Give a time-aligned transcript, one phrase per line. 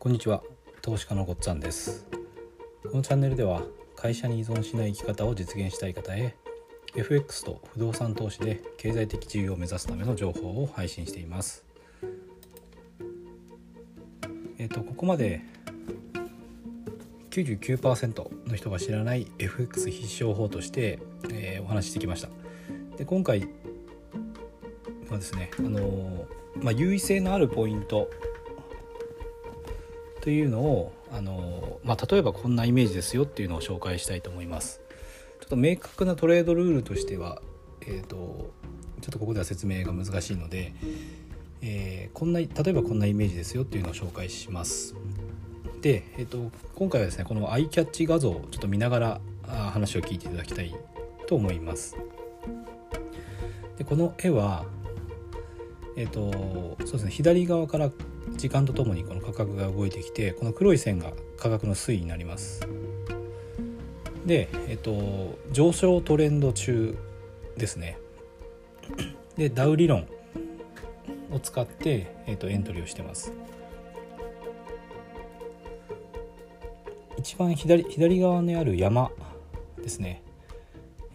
[0.00, 0.42] こんにちは。
[0.80, 2.06] 投資家のごっつぁんです。
[2.90, 3.60] このチャンネルでは
[3.96, 6.34] 会社に依存しない生き方を実現したい方へ
[6.96, 11.66] FX と不動産投資で経済的自由を目指すための情報を配信しています。
[14.56, 15.42] えっ、とここまで
[17.28, 20.98] 99%の人が知らない FX 必勝法として、
[21.30, 22.30] えー、お話ししてきました。
[22.96, 23.50] で今回
[25.10, 26.26] はですねあの
[26.62, 28.10] まあ、優位性のあるポイント
[30.20, 34.80] というのをあの、まあ、例えばこんなイメージですよっていうのを紹介したいと思います。
[35.40, 37.40] ちょっと明確なトレードルールとしては、
[37.80, 38.50] えーと、
[39.00, 40.74] ちょっとここでは説明が難しいので、
[41.62, 44.94] えー、こんな例えばこんなイメージですよっていうのを紹介します。
[45.80, 50.74] で、えーと、今回はですねこのアイキャッチ画像をちょっと見ながら話を聞いていただきたい
[51.26, 51.96] と思います。
[53.78, 54.66] でこの絵は
[55.96, 57.90] えーとそうですね、左側から
[58.36, 62.66] 時間とともにこの価格が動いてきてこの黒い線が価格の推移になります。
[64.24, 66.96] で、えっと、上昇トレンド中
[67.56, 67.98] ですね。
[69.36, 70.06] でダウ理論
[71.30, 73.32] を使って、えっと、エントリーをしてます。
[77.18, 79.10] 一番左左側にある山
[79.82, 80.22] ですね。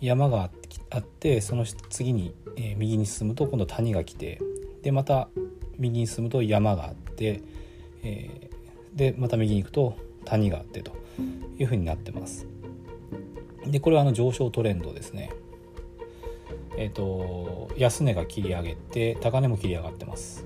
[0.00, 0.50] 山が
[0.90, 4.40] あってその次に、えー、右に進むと今度谷が来て
[4.82, 5.28] でまた
[5.78, 7.42] 右に進むと山があって、
[8.02, 10.92] えー、でまた右に行くと谷があってと
[11.58, 12.46] いうふうになってます。
[13.66, 15.30] でこれはあの上昇トレンドですね。
[16.76, 20.44] えっ、ー、と安値が切り上げて高値も切り上がってます。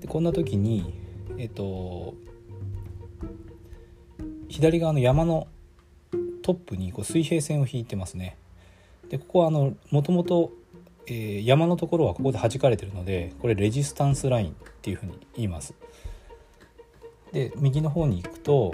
[0.00, 0.92] でこんな時に
[1.38, 2.14] えっ、ー、と
[4.48, 5.46] 左側の山の
[6.42, 8.36] トップにこう水平線を引いてますね。
[9.08, 10.52] でここはもともと
[11.10, 15.74] えー、山のところはここで弾かれてるのでこれレジスタンスラインっていうふうに言います。
[17.32, 18.72] で右の方に行くと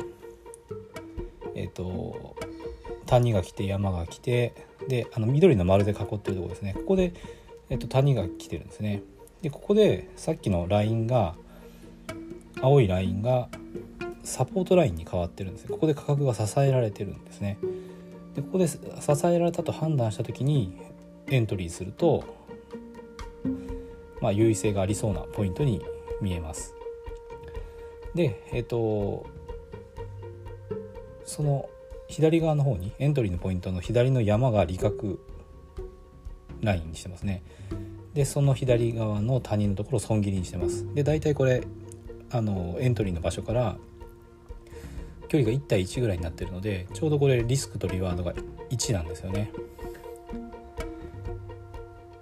[1.55, 2.37] えっ、ー、と
[3.07, 4.55] 谷が来て山が来て
[4.87, 7.15] であの緑の丸で囲ってるとこですねここで、
[7.71, 9.03] えーと、谷が来てるんですね。
[9.41, 11.37] でここでさっきのラインが
[12.61, 13.49] 青いラインが
[14.25, 17.57] サポートラインに変わってるんですここで価格が支えられてるんですね。
[18.35, 18.79] でここで支
[19.25, 20.77] えられたと判断した時に
[21.29, 22.25] エントリーすると、
[24.21, 25.83] まあ、優位性がありそうなポイントに
[26.21, 26.75] 見えます。
[28.15, 29.27] で、えっ、と
[31.25, 31.69] その
[32.09, 35.21] 左側の方にエントリーのポイントの左の山が利確
[36.63, 37.43] ラインにしてますね。
[38.15, 40.87] でその左側の谷のところを損切りにしてます。
[40.95, 41.63] で大体これ
[42.31, 43.77] あのエントリーの場所から
[45.29, 48.33] 距離が1対1ぐらいになってるのでちょうどこれリスクとリワードが
[48.71, 49.51] 1なんですよね。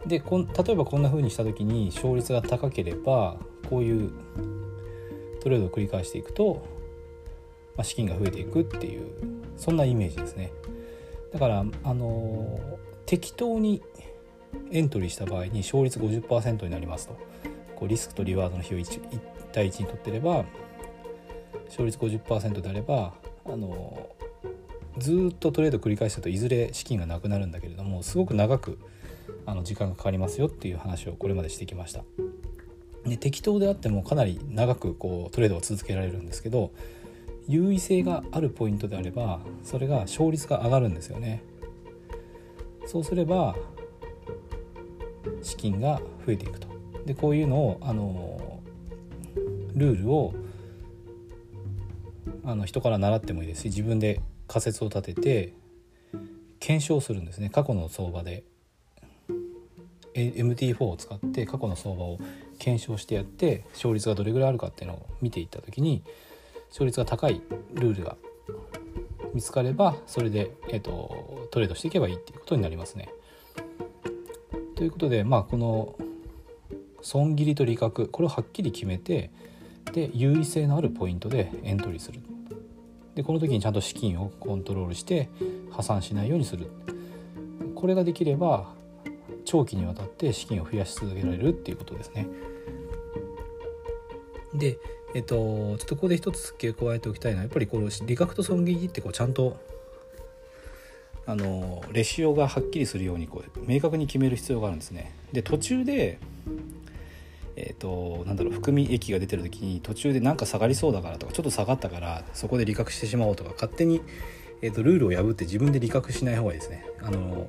[0.07, 3.37] でこん例えばこんな風にした時に勝率が高ければ
[3.71, 4.13] こういう
[5.43, 6.67] トレードを繰り返していくと、
[7.77, 9.11] まあ、資金が増えていくっていう
[9.57, 10.53] そんなイメージですね。
[11.33, 13.83] だからあの適当に
[14.71, 17.17] エントリーした場合に勝率50%になりますと。
[17.75, 19.21] こうリスクとリワードの比を 1, 1
[19.53, 20.45] 対1にとってれば
[21.67, 24.09] 勝率50%であればあの
[24.99, 28.79] ずっとトレード繰り返すといずれ資金がなくなるんだけれどもすごく長く
[29.47, 32.05] あの時間がかかりますよっていう話をこれまでしてきました。
[33.05, 36.73] で適当であってもかなり長くこうトレードを続けられるんですけど
[37.47, 41.43] 優位性があるポイントであればそれが勝率が上がるんですよね。
[42.87, 43.57] そうすれば
[45.43, 46.69] 資金が増えていくと。
[47.05, 48.61] でこういうのをあの
[49.75, 50.35] ルールを
[52.45, 55.55] あの人から習ってもいいですし自分で仮説を立てて
[56.61, 58.45] 検証するんですね過去の相場で
[60.15, 62.19] MT4 を使って過去の相場を
[62.59, 66.03] 検証してやって勝率がどれぐらいあるかっていうのを見ていった時に
[66.69, 67.43] 勝率が高い
[67.75, 68.17] ルールが
[69.33, 73.09] 見つかればそれで、えーと、トレードしていけばいいっていうことになりますね。
[74.77, 75.97] ということでまあこの
[77.01, 79.31] 損切りと利確これをはっきり決めて
[79.93, 82.21] で優位性のあるポイントでエントリーする
[83.15, 85.29] でこの時にちゃんと資金をコントロールして
[85.71, 86.71] 破産しないようにする
[87.77, 88.75] これができれば
[89.45, 92.27] 長期にわたって資金を増やし続けられるっていうことですね。
[94.55, 94.79] で、
[95.15, 99.57] えっと、ちょっとここで一つ付け加えておきたいのはやっぱりこの利確と損切りってこうちゃんと
[101.27, 105.15] あのレシオがはっきりするようにこう明確に決める必要があるんですね。
[105.33, 106.19] で途中で
[107.57, 114.01] えーと、なんだろう含み益が出てる時に途中で何か下がりそうだからとかちょっと下がったからそこで利確してしまおうとか勝手に、
[114.61, 116.85] えーとルールを破って自分で利確しない方がいいですね。
[117.01, 117.49] あの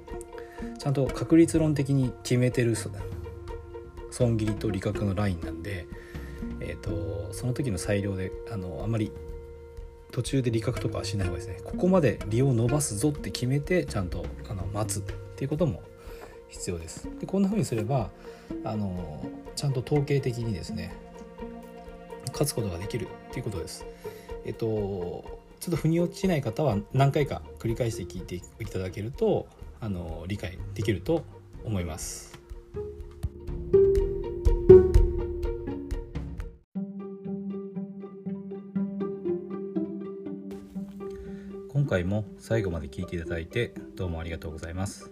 [0.78, 2.76] ちゃんと確率論的に決めてる
[4.12, 5.88] 損切りと利確のラインなんで
[6.60, 9.12] えーと、その時の裁量であのあんまり
[10.12, 11.60] 途中で利確とかはしない方がですね。
[11.64, 15.84] ここまで利を伸ばすぞって決めてちゃんとあの待つっていうことも
[16.48, 17.10] 必要です。
[17.20, 18.10] でこんな風にすれば
[18.64, 19.26] あの
[19.56, 20.96] ちゃんと統計的にですね
[22.30, 23.86] 勝つことができるっていうことです。
[24.46, 24.66] えっと
[25.60, 29.48] ちょっと腑に落ちない方は何回か繰り返して聞いていただけると
[29.80, 31.24] あの理解できると
[31.64, 32.40] 思います。
[41.70, 45.12] 今回も最後まで聞いていただいてどうもありがとうございます。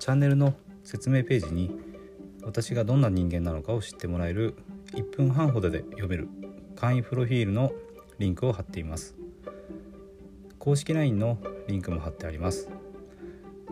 [0.00, 1.70] チャンネルの説明ページに
[2.42, 4.56] 私がどんな人間なのかを知ってもらえる
[4.94, 6.28] 1分半ほどで読める
[6.74, 7.72] 簡易プロフィールの
[8.18, 9.14] リンクを貼っています。
[10.58, 11.38] 公式 LINE の
[11.68, 12.70] リンクも貼ってあります。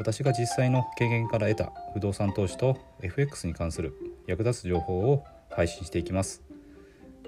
[0.00, 3.92] 私が実際の経験から得た不動産投資と FX に関する
[4.26, 6.42] 役立つ情報を配信していきます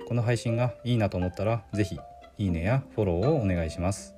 [0.09, 2.01] この配信がいいなと思ったら是非
[2.39, 4.15] いいねやフォローをお願いします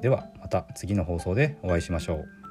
[0.00, 2.43] ではまた次の放送でお会いしましょう。